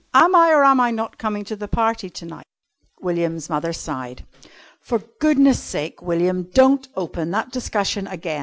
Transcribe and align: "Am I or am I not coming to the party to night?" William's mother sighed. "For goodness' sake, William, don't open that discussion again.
"Am 0.15 0.33
I 0.33 0.49
or 0.51 0.63
am 0.65 0.79
I 0.79 0.89
not 0.89 1.19
coming 1.19 1.43
to 1.43 1.55
the 1.55 1.67
party 1.67 2.09
to 2.09 2.25
night?" 2.25 2.45
William's 3.01 3.51
mother 3.51 3.71
sighed. 3.71 4.25
"For 4.79 4.97
goodness' 5.19 5.59
sake, 5.61 6.01
William, 6.01 6.47
don't 6.55 6.87
open 6.95 7.29
that 7.29 7.51
discussion 7.51 8.07
again. 8.07 8.39